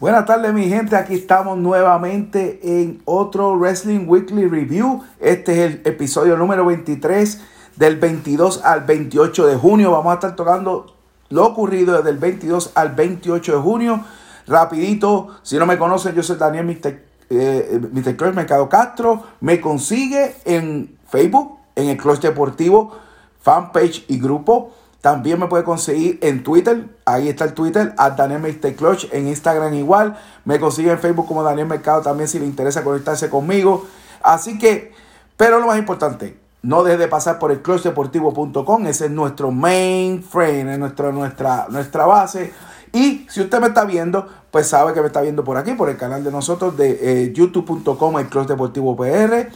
[0.00, 5.04] Buenas tardes mi gente, aquí estamos nuevamente en otro Wrestling Weekly Review.
[5.20, 7.38] Este es el episodio número 23
[7.76, 9.90] del 22 al 28 de junio.
[9.90, 10.96] Vamos a estar tocando
[11.28, 14.00] lo ocurrido desde el 22 al 28 de junio.
[14.46, 16.98] Rapidito, si no me conocen, yo soy Daniel Mr.
[17.28, 18.32] Eh, Mr.
[18.32, 19.22] Mercado Castro.
[19.40, 22.96] Me consigue en Facebook, en el Clutch Deportivo,
[23.42, 24.72] fanpage y grupo.
[25.00, 28.74] También me puede conseguir en Twitter, ahí está el Twitter, a Daniel Mr.
[29.12, 30.18] En Instagram igual.
[30.44, 33.86] Me consigue en Facebook como Daniel Mercado también si le interesa conectarse conmigo.
[34.22, 34.92] Así que,
[35.38, 40.22] pero lo más importante, no deje de pasar por el clutchdeportivo.com, ese es nuestro main
[40.22, 42.52] frame, es nuestra, nuestra, nuestra base.
[42.92, 45.88] Y si usted me está viendo, pues sabe que me está viendo por aquí, por
[45.88, 49.48] el canal de nosotros de eh, youtube.com, el Clutch Deportivo PR.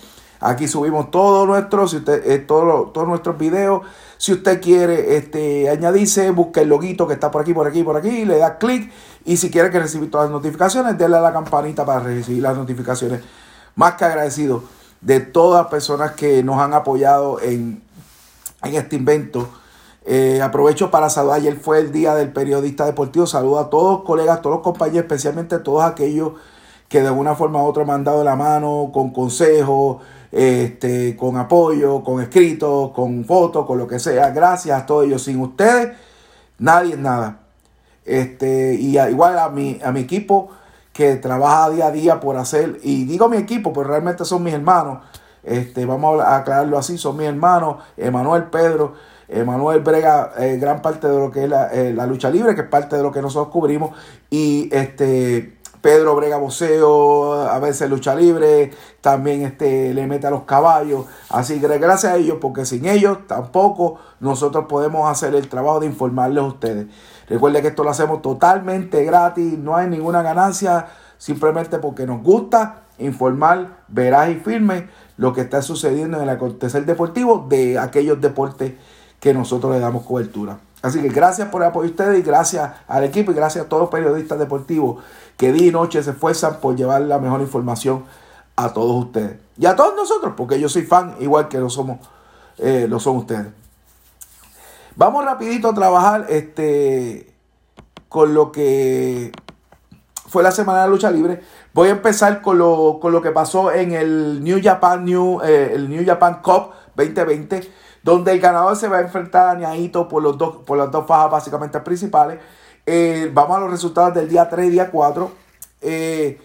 [0.47, 3.81] Aquí subimos todo nuestro, eh, todo, todos nuestros videos.
[4.19, 7.97] Si usted quiere este, añadirse, busque el loguito que está por aquí, por aquí, por
[7.97, 8.93] aquí, le da clic.
[9.25, 12.59] Y si quiere que reciba todas las notificaciones, denle a la campanita para recibir las
[12.59, 13.23] notificaciones.
[13.75, 14.63] Más que agradecido
[15.01, 17.83] de todas las personas que nos han apoyado en,
[18.63, 19.49] en este invento.
[20.05, 24.07] Eh, aprovecho para saludar, ayer fue el día del periodista deportivo, saludo a todos los
[24.07, 26.33] colegas, todos los compañeros, especialmente a todos aquellos
[26.89, 30.03] que de una forma u otra me han dado la mano con consejos,
[30.35, 34.31] este, con apoyo, con escritos, con fotos, con lo que sea.
[34.31, 35.23] Gracias a todos ellos.
[35.23, 35.97] Sin ustedes,
[36.59, 37.39] nadie es nada.
[38.05, 40.51] Este, y igual a mi, a mi equipo
[40.93, 44.55] que trabaja día a día por hacer, y digo mi equipo, pero realmente son mis
[44.55, 44.99] hermanos.
[45.45, 48.95] Este, vamos a aclararlo así, son mis hermanos, Emanuel Pedro,
[49.29, 52.63] Emanuel brega eh, gran parte de lo que es la, eh, la, lucha libre, que
[52.63, 53.91] es parte de lo que nosotros cubrimos,
[54.31, 58.71] y este Pedro brega voceo, a veces lucha libre,
[59.03, 61.05] también este, le mete a los caballos.
[61.29, 65.87] Así que gracias a ellos, porque sin ellos tampoco nosotros podemos hacer el trabajo de
[65.87, 66.87] informarles a ustedes.
[67.29, 70.87] Recuerden que esto lo hacemos totalmente gratis, no hay ninguna ganancia,
[71.19, 74.89] simplemente porque nos gusta informar veraz y firme
[75.19, 78.73] lo que está sucediendo en el acontecer deportivo de aquellos deportes
[79.21, 80.61] que nosotros le damos cobertura.
[80.85, 83.69] Así que gracias por el apoyo de ustedes y gracias al equipo y gracias a
[83.71, 85.03] todos los periodistas deportivos
[85.39, 88.05] que día y noche se esfuerzan por llevar la mejor información
[88.55, 89.39] a todos ustedes.
[89.57, 92.01] Y a todos nosotros, porque yo soy fan igual que lo somos,
[92.59, 93.47] eh, lo son ustedes.
[94.95, 97.33] Vamos rapidito a trabajar este,
[98.11, 99.33] con lo que
[100.29, 101.41] fue la semana de lucha libre.
[101.73, 105.73] Voy a empezar con lo, con lo que pasó en el New Japan, New, eh,
[105.77, 107.73] el New Japan Cup 2020,
[108.05, 111.07] donde el ganador se va a enfrentar a Ñaito por, los dos, por las dos
[111.07, 112.39] fajas básicamente principales.
[112.85, 115.33] Eh, vamos a los resultados del día 3 y día 4.
[115.81, 116.39] Eh,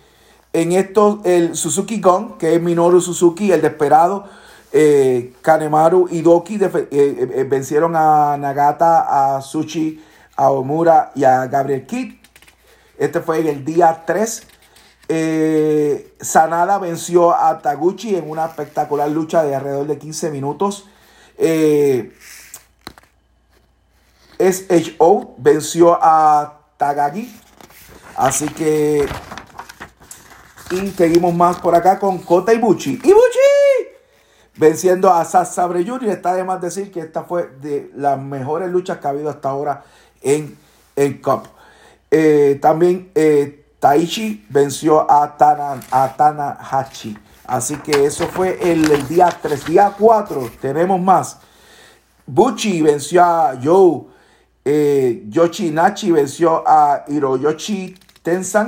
[0.53, 4.24] en esto, el Suzuki Gun, que es Minoru Suzuki, el desesperado,
[4.72, 10.02] eh, Kanemaru y Doki vencieron a Nagata, a Suchi,
[10.38, 12.14] a Omura y a Gabriel Kidd.
[12.97, 14.47] Este fue en el día 3.
[16.22, 20.89] Sanada venció a Taguchi en una espectacular lucha de alrededor de 15 minutos.
[24.40, 27.34] SHO venció a Tagagi.
[28.16, 29.08] Así que.
[30.72, 33.00] Y seguimos más por acá con Kota Ibuchi.
[33.04, 33.40] ¡Ibuchi!
[34.56, 36.10] Venciendo a Sasabre Jr.
[36.10, 39.50] Está de más decir que esta fue de las mejores luchas que ha habido hasta
[39.50, 39.84] ahora
[40.22, 40.58] en
[40.96, 41.48] el Cup.
[42.12, 47.18] Eh, también eh, Taichi venció a, Tana, a Tanahashi.
[47.50, 49.66] Así que eso fue el, día 3.
[49.66, 51.38] Día 4 tenemos más.
[52.26, 54.10] Buchi venció a Joe
[54.72, 58.68] eh, Yoshi Nachi venció a Hiroyoshi Tensan.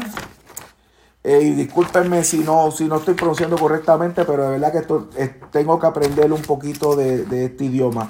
[1.24, 5.80] Eh, y discúlpenme si no, si no estoy pronunciando correctamente, pero de verdad que tengo
[5.80, 8.10] que aprender un poquito de, este idioma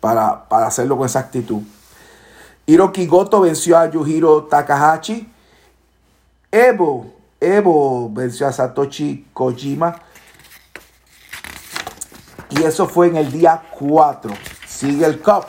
[0.00, 1.62] para, hacerlo con exactitud.
[2.66, 5.32] Hiroki Goto venció a Yujiro Takahashi.
[6.50, 7.06] Evo,
[7.40, 10.07] Evo venció a Satoshi Kojima.
[12.50, 14.30] Y eso fue en el día 4.
[14.66, 15.44] Sigue el Cup.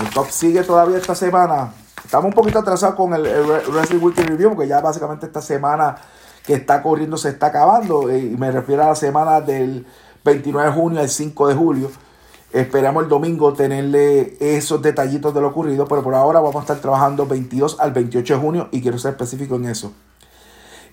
[0.00, 1.72] El top sigue todavía esta semana.
[2.04, 3.22] Estamos un poquito atrasados con el,
[3.68, 5.96] Wrestling Weekly Review porque ya básicamente esta semana
[6.44, 8.08] que está corriendo se está acabando.
[8.08, 9.86] Eh, y me refiero a la semana del
[10.24, 11.90] 29 de junio al 5 de julio.
[12.52, 16.78] Esperamos el domingo tenerle esos detallitos de lo ocurrido, pero por ahora vamos a estar
[16.78, 19.92] trabajando 22 al 28 de junio y quiero ser específico en eso.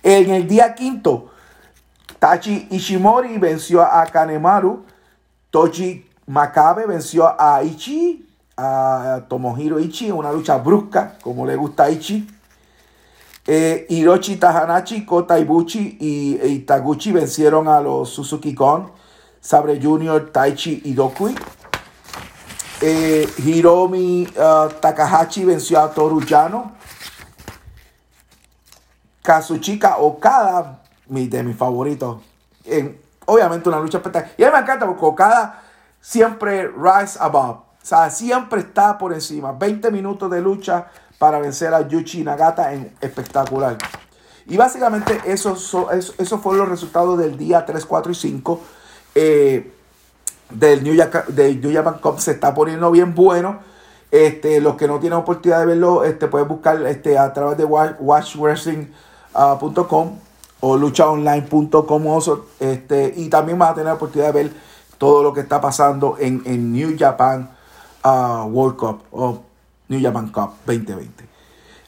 [0.03, 1.31] En el día quinto,
[2.19, 4.85] Tachi Ishimori venció a Kanemaru.
[5.49, 8.25] Tochi Makabe venció a Ichi
[8.57, 12.27] a Tomohiro Ichi una lucha brusca, como le gusta a Ichi.
[13.49, 18.91] Eh, Hiroshi Tahanachi, Kota Ibuchi y, Taguchi vencieron a los Suzuki Gon,
[19.39, 21.33] Sabre Jr., Taichi y Dokui.
[22.81, 26.73] Eh, Hiromi uh, Takahashi venció a Toru Yano.
[29.23, 32.17] Kazuchika Okada, mi, de mis favoritos.
[32.65, 32.97] En,
[33.27, 34.33] obviamente una lucha espectacular.
[34.37, 35.61] Y a mí me encanta porque Okada
[36.01, 37.59] siempre rise above.
[37.59, 39.51] O sea, siempre está por encima.
[39.53, 40.87] 20 minutos de lucha
[41.17, 43.77] para vencer a Yuchi Nagata en espectacular.
[44.45, 45.75] Y básicamente esos,
[46.17, 48.61] eso, fueron los resultados del día 3, 4 y 5
[49.15, 49.73] eh,
[50.49, 50.95] del New,
[51.73, 52.19] Japan Cup.
[52.19, 53.59] Se está poniendo bien bueno.
[54.09, 57.65] Este, los que no tienen oportunidad de verlo, este, pueden buscar este, a través de
[57.65, 60.26] watchwrestling.com uh,
[60.67, 62.19] o luchaonline.com.
[62.59, 64.53] Este, y también van a tener la oportunidad de ver
[64.97, 67.49] todo lo que está pasando en, New Japan
[68.03, 69.41] uh, World Cup o
[69.87, 71.25] New Japan Cup 2020.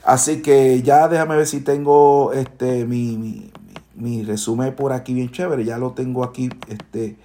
[0.04, 3.52] Así que ya déjame ver si tengo este mi,
[3.96, 5.66] mi, resumen por aquí bien chévere.
[5.66, 6.50] Ya lo tengo aquí.
[6.68, 7.18] Este,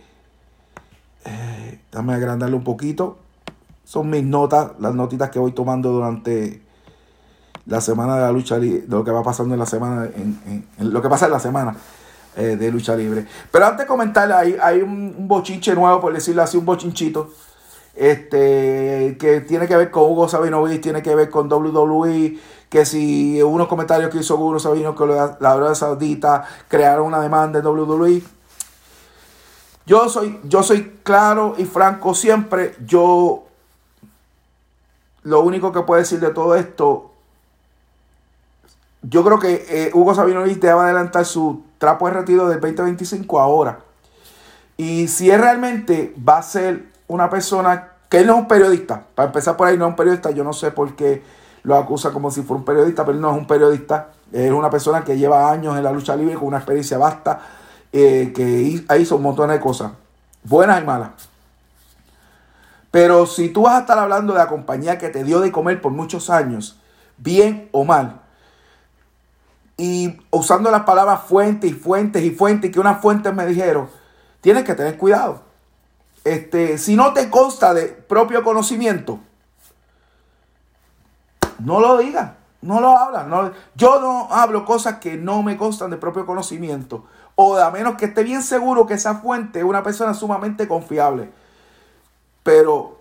[1.25, 3.19] eh, déjame agrandarlo un poquito.
[3.85, 6.64] Son mis notas, las notitas que voy tomando durante
[7.67, 11.01] la semana de la lucha libre, lo que va pasando en la semana, en, lo
[11.01, 11.77] que pasa en la semana
[12.37, 13.27] eh, de lucha libre.
[13.51, 17.31] Pero antes de comentar, hay, hay un, un bochinche nuevo, por decirlo así, un bochinchito
[17.95, 22.39] este, que tiene que ver con Hugo Sabinovich, tiene que ver con WWE,
[22.69, 27.61] que si unos comentarios que hizo Hugo Sabino que la, Arabia Saudita crearon una demanda
[27.61, 28.23] en WWE.
[29.87, 32.75] Yo soy, yo soy claro y franco siempre.
[32.85, 33.45] Yo
[35.23, 37.13] lo único que puedo decir de todo esto,
[39.09, 43.81] yo creo que eh, Hugo Sabinovich debe adelantar su trapo de retiro del 2025 ahora.
[44.77, 49.05] Y si él realmente va a ser una persona que él no es un periodista.
[49.15, 50.31] Para empezar por ahí, no es un periodista.
[50.31, 51.23] Yo no sé por qué
[51.65, 54.09] lo acusa como si fuera un periodista, pero él no es un periodista.
[54.33, 57.41] Es una persona que lleva años en la lucha libre con una experiencia vasta,
[57.93, 59.93] eh, que hizo un montón de cosas,
[60.43, 61.11] buenas y malas.
[62.91, 65.81] Pero si tú vas a estar hablando de la compañía que te dio de comer
[65.81, 66.81] por muchos años,
[67.19, 68.24] bien o mal,
[69.77, 73.89] y usando las palabras fuentes y fuentes y fuentes, que unas fuentes me dijeron,
[74.41, 75.43] tienes que tener cuidado.
[76.25, 79.19] Este, si no te consta de propio conocimiento,
[81.59, 82.33] no lo digas,
[82.63, 83.27] no lo hablas.
[83.27, 87.05] No, yo no hablo cosas que no me constan de propio conocimiento.
[87.35, 91.31] O a menos que esté bien seguro que esa fuente es una persona sumamente confiable.
[92.43, 92.99] Pero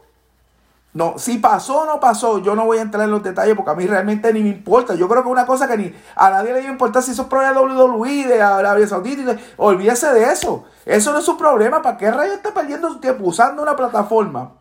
[0.93, 3.71] no, si pasó o no pasó, yo no voy a entrar en los detalles porque
[3.71, 4.93] a mí realmente ni me importa.
[4.93, 7.27] Yo creo que una cosa que ni a nadie le debe importar si eso es
[7.27, 10.65] problema de WWE, de Arabia Saudita, olvídese de eso.
[10.85, 11.81] Eso no es su problema.
[11.81, 14.51] ¿Para qué Rayo está perdiendo su tiempo usando una plataforma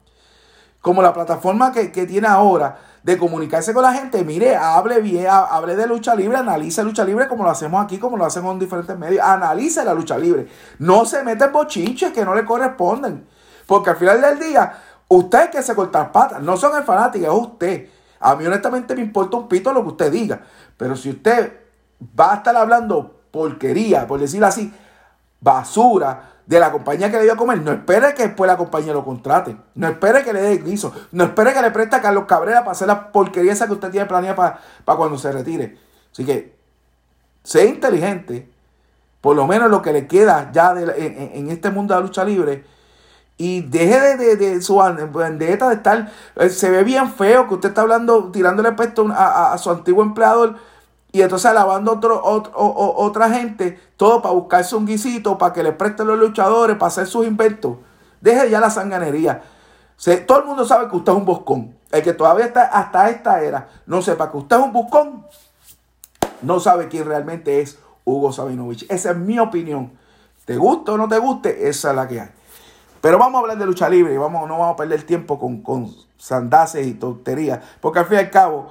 [0.80, 4.24] como la plataforma que, tiene ahora de comunicarse con la gente?
[4.24, 8.16] Mire, hable bien, hable de lucha libre, analice lucha libre como lo hacemos aquí, como
[8.16, 9.22] lo hacemos en diferentes medios.
[9.22, 10.48] Analice la lucha libre.
[10.78, 13.26] No se mete en bochinches que no le corresponden.
[13.66, 14.72] Porque al final del día
[15.14, 17.86] Usted que se corta patas, no son el fanático, es usted.
[18.18, 20.40] A mí honestamente me importa un pito lo que usted diga.
[20.78, 21.52] Pero si usted
[22.18, 24.72] va a estar hablando porquería, por decirlo así,
[25.38, 28.94] basura de la compañía que le dio a comer, no espere que después la compañía
[28.94, 29.54] lo contrate.
[29.74, 30.94] No espere que le dé guiso.
[31.10, 33.90] No espere que le preste a Carlos Cabrera para hacer la porquería esa que usted
[33.90, 35.76] tiene planeada para, cuando se retire.
[36.10, 36.56] Así que,
[37.42, 38.50] sea inteligente.
[39.20, 42.71] Por lo menos lo que le queda ya en este mundo de la lucha libre
[43.42, 44.76] y deje de, de, su
[45.12, 46.12] vendetta de estar.
[46.36, 50.04] Eh, se ve bien feo que usted está hablando, tirándole puesto a, a, su antiguo
[50.04, 50.54] empleador
[51.10, 55.72] y entonces alabando otro, otro, otra gente, todo para buscarse un guisito, para que le
[55.72, 57.78] presten los luchadores, para hacer sus inventos.
[58.20, 59.42] Deje ya la sanganería.
[60.24, 61.74] todo el mundo sabe que usted es un boscón.
[61.90, 65.26] El que todavía está hasta esta era no sepa que usted es un buscón,
[66.42, 68.86] no sabe quién realmente es Hugo Sabinovich.
[68.88, 69.98] Esa es mi opinión.
[70.44, 71.68] ¿Te gusta o no te guste?
[71.68, 72.30] Esa es la que hay.
[73.02, 75.60] Pero vamos a hablar de lucha libre y vamos, no vamos a perder tiempo con,
[75.60, 77.58] con sandaces y tonterías.
[77.80, 78.68] Porque al fin y al cabo,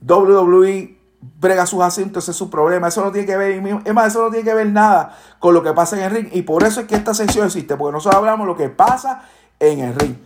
[0.00, 0.96] WWE
[1.40, 2.88] brega sus asuntos, ese es su problema.
[2.88, 5.62] Eso no tiene que ver, es más, eso no tiene que ver nada con lo
[5.62, 6.28] que pasa en el ring.
[6.32, 9.28] Y por eso es que esta sección existe, porque nosotros hablamos de lo que pasa
[9.60, 10.16] en el ring.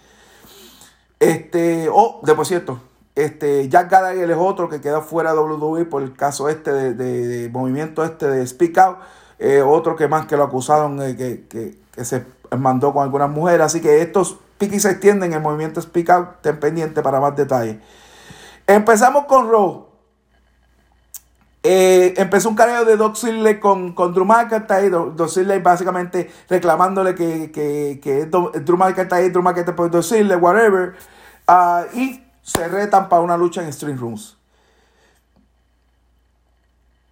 [1.19, 2.81] Este, oh, de por cierto,
[3.17, 7.51] este, Jack Gallagher es otro que queda fuera de WWE por el caso este de,
[7.51, 8.99] movimiento este de Speak Out.
[9.41, 12.25] Eh, otro que más que lo acusaron de que, que, que se
[12.57, 13.67] mandó con algunas mujeres.
[13.67, 16.29] Así que estos piquis se extienden en el movimiento Speak Out.
[16.43, 17.79] Ten pendiente para más detalles.
[18.67, 19.87] Empezamos con Raw.
[21.63, 24.91] Eh, empezó un careo de Doc Sidley con, con Drew McIntyre.
[24.91, 30.95] Doc Sidley básicamente reclamándole que, que, que Drew McIntyre, Drew McIntyre por Doc Sidley, whatever.
[31.47, 34.37] Ah, y se retan para una lucha en Stream Rooms.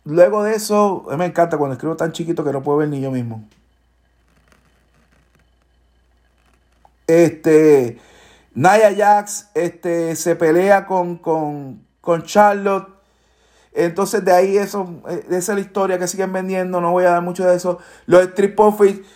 [0.04, 3.10] Luego de eso, me encanta cuando escribo tan chiquito que no puedo ver ni yo
[3.10, 3.44] mismo.
[7.06, 7.98] Este,
[8.54, 12.88] Nia Jax este, se pelea con, con, Charlotte.
[13.72, 17.10] Entonces de ahí eso, eh, esa es la historia que siguen vendiendo, no voy a
[17.10, 17.78] dar mucho de eso.
[18.06, 19.06] Los Street Profits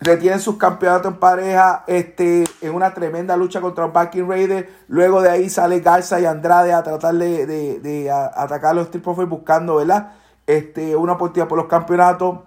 [0.00, 4.68] retienen sus campeonatos en pareja este, en una tremenda lucha contra los Viking Raiders.
[4.88, 9.28] Luego de ahí sale Garza y Andrade a tratar de, atacar a los Street Profits
[9.28, 10.12] buscando, ¿verdad?
[10.46, 12.38] Este, una oportunidad por los campeonatos.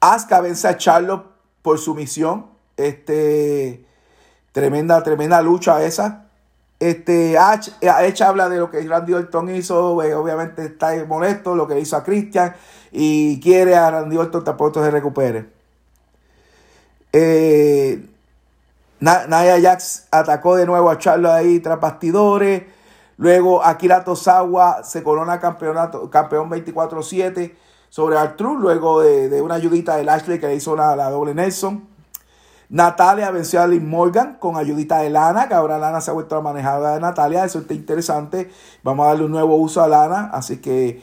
[0.00, 1.24] Asuka vence a Charlotte
[1.62, 2.55] por su misión.
[2.76, 3.84] Este,
[4.52, 6.26] tremenda, tremenda lucha esa.
[6.78, 7.72] Este, H,
[8.22, 12.04] habla de lo que Randy Orton hizo, eh, obviamente está molesto, lo que hizo a
[12.04, 12.54] Christian
[12.92, 15.46] y quiere a Randy Orton tampoco se recupere.
[17.12, 18.06] Eh,
[19.00, 22.64] Naya Jax atacó de nuevo a Charlo ahí tras bastidores.
[23.18, 27.54] Luego Akira Tosawa se corona campeonato, campeón 24-7
[27.88, 31.95] sobre Artruth, luego de, una ayudita de Lashley que le hizo la, la doble Nelson.
[32.68, 36.36] Natalia venció a Liz Morgan con ayudita de Lana, que ahora Lana se ha vuelto
[36.36, 37.44] a manejar de Natalia.
[37.44, 38.50] Eso está interesante.
[38.82, 40.30] Vamos a darle un nuevo uso a Lana.
[40.32, 41.02] Así que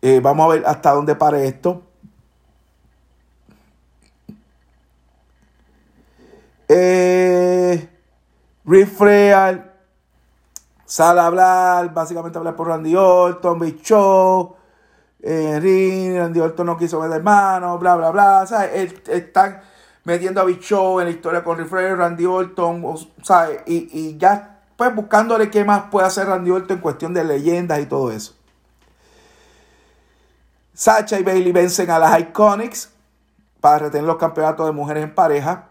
[0.00, 1.82] eh, vamos a ver hasta dónde pare esto.
[6.68, 7.88] Eh,
[8.64, 8.88] Rick
[10.86, 14.56] sale a hablar, básicamente hablar por Randy Orton, Big Show,
[15.22, 18.42] eh, Randy Orton no quiso ver hermano, bla, bla, bla.
[18.42, 19.60] O sea, están
[20.04, 22.96] metiendo a Big Show en la historia con Rick Randy Orton, o,
[23.66, 27.80] Y, y, ya pues buscándole qué más puede hacer Randy Orton en cuestión de leyendas
[27.80, 28.34] y todo eso.
[30.74, 32.90] Sacha y Bailey vencen a las Iconics
[33.60, 35.68] para retener los campeonatos de mujeres en pareja.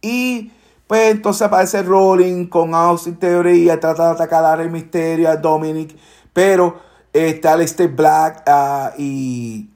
[0.00, 0.52] Y
[0.86, 5.36] pues entonces aparece Rolling con Austin Theory y trata de atacar a Rey Mysterio, a
[5.36, 5.96] Dominic.
[6.32, 6.80] Pero
[7.12, 9.68] está Aleister Black uh, y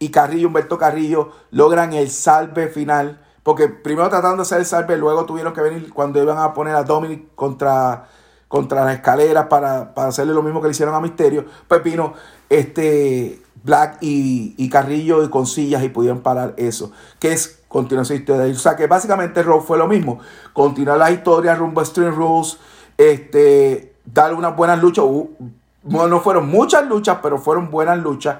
[0.00, 3.20] y Carrillo, Humberto Carrillo, logran el salve final.
[3.42, 6.74] Porque primero tratando de hacer el salve, luego tuvieron que venir cuando iban a poner
[6.74, 8.08] a Dominic contra,
[8.48, 11.44] contra las escaleras para, hacerle lo mismo que le hicieron a Misterio.
[11.68, 12.14] Pues vino
[12.48, 16.92] este Black y, Carrillo y con sillas y pudieron parar eso.
[17.18, 18.54] Que es continuación de historia.
[18.54, 20.18] O sea que básicamente Raw fue lo mismo.
[20.54, 22.56] Continuar la historia rumbo a Stream Rules.
[22.96, 25.04] Este, dar unas buenas luchas.
[25.84, 28.38] no fueron muchas luchas, pero fueron buenas luchas.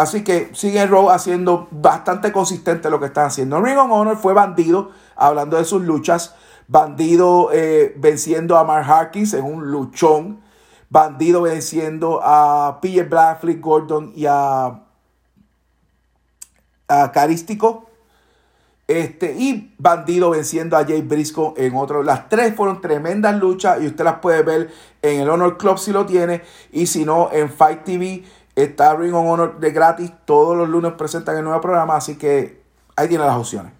[0.00, 3.60] Así que sigue Raw haciendo bastante consistente lo que están haciendo.
[3.60, 6.34] Ring of Honor fue bandido, hablando de sus luchas.
[6.68, 10.40] Bandido eh, venciendo a Mark Harkins en un luchón.
[10.88, 14.84] Bandido venciendo a PJ Blackflip, Gordon y a,
[16.88, 17.90] a Carístico.
[18.88, 22.02] Este, y Bandido venciendo a Jay Briscoe en otro.
[22.02, 24.70] Las tres fueron tremendas luchas y usted las puede ver
[25.02, 26.40] en el Honor Club si lo tiene.
[26.72, 28.24] Y si no, en Fight TV
[28.62, 30.12] Está Ring of Honor de gratis.
[30.24, 31.96] Todos los lunes presentan el nuevo programa.
[31.96, 32.62] Así que
[32.96, 33.72] ahí tiene las opciones.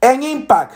[0.00, 0.72] En Impact,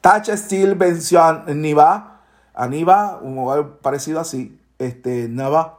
[0.00, 2.20] Touch Steel venció a Niva.
[2.54, 4.58] A Niva, un jugador parecido así.
[4.78, 5.78] Este, Nava.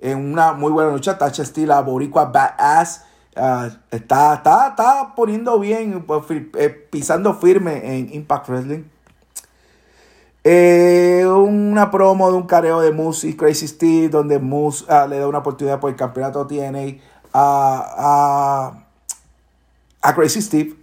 [0.00, 1.16] En una muy buena lucha.
[1.16, 3.04] Touch Steel a Boricua Badass.
[3.34, 8.84] Uh, está, está, está poniendo bien, pues, eh, pisando firme en Impact Wrestling.
[10.44, 15.18] Eh, una promo de un careo de Moose y Crazy Steve, donde Moose ah, le
[15.18, 16.98] da una oportunidad por el campeonato TNA
[17.32, 18.72] a,
[20.02, 20.76] a, Crazy Steve.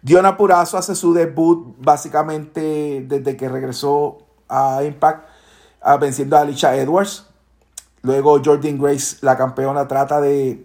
[0.00, 4.18] Diona Purazo hace su debut básicamente desde que regresó
[4.48, 5.28] a Impact,
[5.82, 7.26] ah, venciendo a Alicia Edwards.
[8.02, 10.64] Luego Jordan Grace, la campeona, trata de,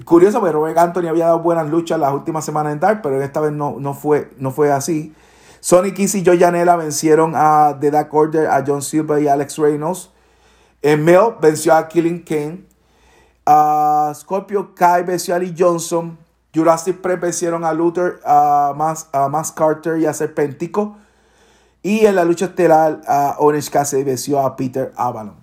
[0.04, 3.40] Curioso, porque Robert Anthony había dado buenas luchas las últimas semanas en Dark, pero esta
[3.40, 5.14] vez no, no, fue, no fue así.
[5.62, 9.58] Sonny Kiss y Joe Janela vencieron a The Dark Order, a John Silver y Alex
[9.58, 10.10] Reynolds.
[10.82, 12.64] Mel venció a Killing Kane.
[13.46, 16.18] Uh, Scorpio Kai venció a Lee Johnson.
[16.52, 20.96] Jurassic Press vencieron a Luther, a Max, Carter y a Serpentico.
[21.80, 25.36] Y en la lucha estelar, a Orange Cassidy venció a Peter Avalon.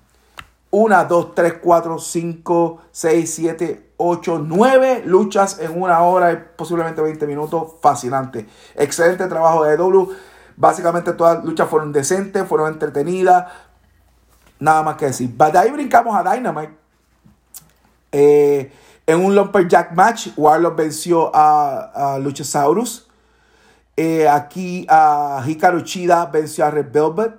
[0.71, 7.01] 1, 2, 3, 4, 5, 6, 7, 8, 9 luchas en una hora y posiblemente
[7.01, 7.73] 20 minutos.
[7.81, 8.47] Fascinante.
[8.75, 10.07] Excelente trabajo de W.
[10.55, 13.51] Básicamente todas las luchas fueron decentes, fueron entretenidas.
[14.59, 15.29] Nada más que decir.
[15.29, 16.73] De ahí brincamos a Dynamite.
[18.13, 18.71] Eh,
[19.05, 23.09] en un Lumberjack match, Warlock venció a, a Luchasaurus.
[23.97, 27.33] Eh, aquí a Hikaru Chida venció a Red Velvet.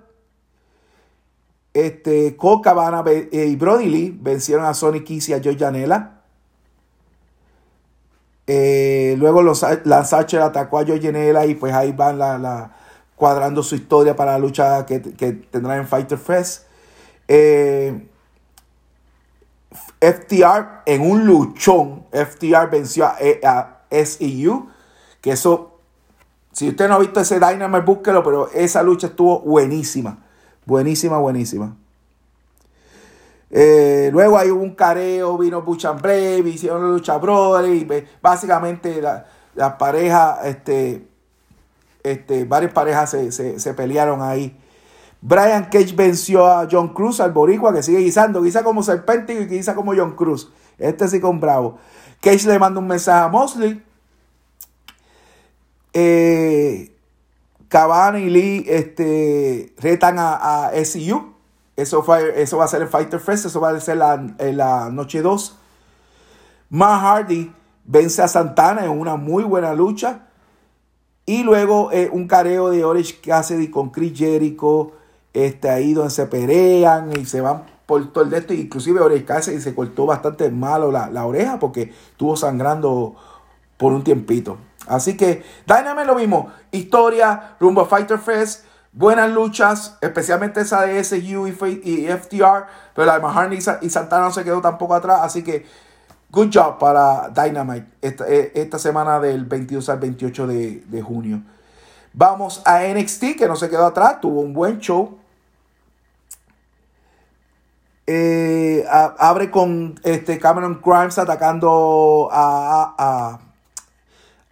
[1.72, 6.19] Este, Cole Cabana eh, y Brody Lee vencieron a Sonic Kiss y a Joe Janela.
[8.52, 10.98] Eh, luego los, Lance Archer atacó a Joe
[11.46, 12.72] y pues ahí van la,
[13.14, 16.64] cuadrando su historia para la lucha que, que tendrá en Fighter Fest.
[17.28, 18.08] Eh,
[20.00, 22.06] FTR en un luchón.
[22.10, 24.68] FTR venció a, a, SEU.
[25.20, 25.78] Que eso,
[26.50, 28.24] si usted no ha visto ese Dynamite, búsquelo.
[28.24, 30.18] Pero esa lucha estuvo buenísima.
[30.66, 31.76] Buenísima, buenísima.
[33.50, 37.74] Eh, luego hay un careo, vino Buchan Brave, hicieron la lucha Brother.
[37.74, 37.86] Y
[38.22, 41.06] básicamente las la parejas, este,
[42.02, 44.56] este, varias parejas se, se pelearon ahí.
[45.22, 48.42] Brian Cage venció a John Cruz, al boricua, que sigue guisando.
[48.42, 50.50] Guisa como Serpentico y guisa como John Cruz.
[50.78, 51.78] Este sí con bravo.
[52.20, 53.82] Cage le manda un mensaje a Mosley.
[55.92, 56.92] Eh,
[57.68, 61.34] Cabana y Lee este, retan a, a SU.
[61.82, 63.46] Eso, va a ser el Fighter Fest.
[63.46, 65.56] Eso va a ser la, la noche 2.
[66.70, 67.52] Matt Hardy
[67.84, 70.26] vence a Santana en una muy buena lucha.
[71.26, 74.92] Y luego eh, un careo de Orange Cassidy con Chris Jericho
[75.32, 78.54] este, ahí donde se pelean y se van por todo el de esto.
[78.54, 83.14] Inclusive y se cortó bastante malo la, oreja porque estuvo sangrando
[83.76, 84.58] por un tiempito.
[84.86, 86.50] Así que Dynamite lo mismo.
[86.72, 88.64] Historia, rumbo a Fighter Fest.
[88.92, 92.66] Buenas luchas, especialmente esa de SU y, FTR.
[92.94, 95.20] Pero la de Maharney y Santana no se quedó tampoco atrás.
[95.22, 95.64] Así que
[96.30, 101.42] good job para Dynamite esta, eh, esta semana del 22 al 28 de, de junio.
[102.12, 105.18] Vamos a NXT, que no se quedó atrás, tuvo un buen show.
[108.06, 113.38] Eh, abre con este Cameron Grimes atacando a,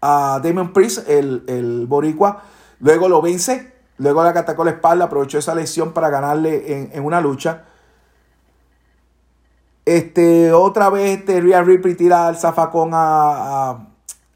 [0.00, 2.44] a, Damon Priest, el, el, boricua.
[2.78, 3.77] Luego lo vence.
[3.98, 7.64] Luego le atacó la espalda, aprovechó esa lesión para ganarle en, una lucha.
[9.84, 13.86] Este, otra vez este Rhea Ripley tira al zafacón a,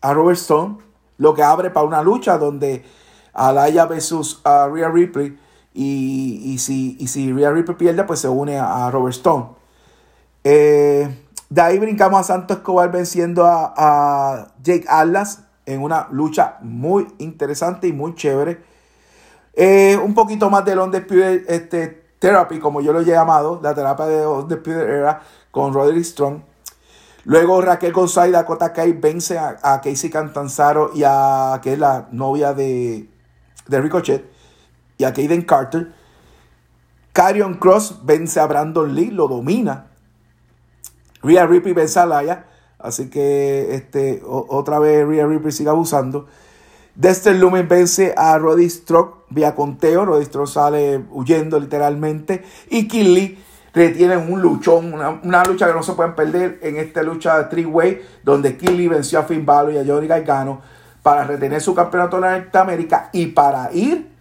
[0.01, 0.79] a, Robert Stone.
[1.19, 2.85] Lo que abre para una lucha donde
[3.33, 5.39] Alaya versus a Rhea Ripley
[5.75, 9.47] y, si, y si Rhea Ripley pierde, pues se une a, Robert Stone.
[10.45, 11.09] Eh,
[11.49, 17.87] de ahí brincamos a Santos Escobar venciendo a, Jake Atlas en una lucha muy interesante
[17.89, 18.72] y muy chévere.
[19.55, 24.27] Eh, un poquito más de este, Therapy, como yo lo he llamado, la terapia de
[24.27, 26.43] Undisputed Era con Roderick Strong.
[27.25, 32.09] Luego Raquel González y Dakota Kai vence a, Casey Cantanzaro y a que es la
[32.11, 33.09] novia de,
[33.69, 34.25] de Ricochet
[34.99, 35.93] y a Kaden Carter.
[37.13, 39.87] Carion Cross vence a Brandon Lee, lo domina.
[41.23, 42.47] Rhea Ripley vence a Laya.
[42.79, 46.27] Así que este, otra vez Rhea Ripley sigue abusando.
[46.95, 50.05] Dexter Lumen vence a Roddy Stroke vía conteo.
[50.05, 52.45] Roddy Stroke sale huyendo literalmente.
[52.71, 53.39] Y Kill
[53.73, 58.03] retiene un luchón, una, lucha que no se pueden perder en esta lucha de three-way,
[58.23, 60.61] donde Kill venció a Finn Balor y a Johnny Gargano
[61.03, 64.13] para retener su campeonato de Norteamérica y para ir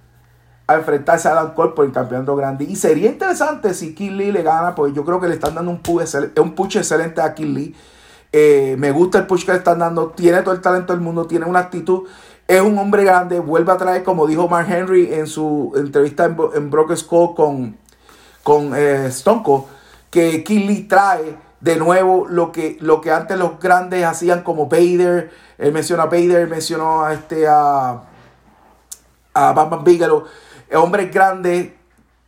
[0.68, 2.64] a enfrentarse a Adam Cole por el campeonato grande.
[2.64, 5.70] Y sería interesante si Kill Lee le gana, pues yo creo que le están dando
[5.70, 7.76] un push, un excelente a Kill Lee.
[8.34, 10.12] Eh, me gusta el push que le están dando.
[10.12, 12.08] Tiene todo el talento del mundo, tiene una actitud.
[12.52, 13.40] Es un hombre grande.
[13.40, 17.78] Vuelve a traer, como dijo Mark Henry en su entrevista en, en Broken Skull con,
[18.44, 19.10] con eh,
[20.10, 24.66] que Kill Lee trae de nuevo lo que, lo que antes los grandes hacían como
[24.66, 25.32] Vader.
[25.58, 28.02] Él menciona a Vader, mencionó a este a,
[29.34, 30.26] a Bam Bigelow
[30.74, 31.70] hombres grandes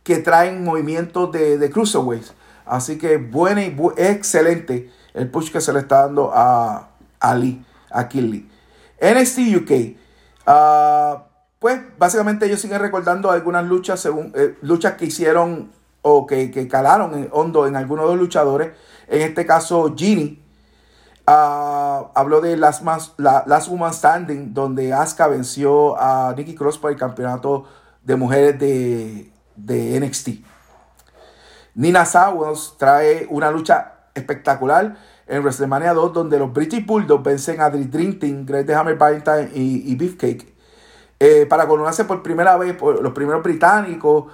[0.02, 2.32] que traen movimientos de, de cruiserweights.
[2.64, 6.88] Así que bueno y excelente el push que se le está dando a
[7.20, 8.48] Ali, a Killy.
[9.02, 10.03] NXT UK.
[10.46, 11.24] Ah,
[11.58, 15.70] pues básicamente ellos siguen recordando algunas luchas, según, eh, luchas que hicieron
[16.02, 18.72] o que, calaron en, hondo en algunos de los luchadores.
[19.08, 20.44] En este caso, Ginny
[21.26, 22.82] Ah, habló de Last,
[23.16, 27.64] la, Woman Standing, donde Asuka venció a Nikki Cross por el campeonato
[28.02, 30.28] de mujeres de, de NXT.
[31.76, 37.70] Nina Sawos trae una lucha espectacular en WrestleMania 2, donde los British Bulldogs vencen a
[37.70, 40.54] Dream Team, Great Hammer Valentine y, y Beefcake.
[41.20, 44.26] Eh, para coronarse por primera vez por los primeros británicos